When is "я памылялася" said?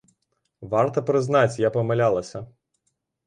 1.63-2.41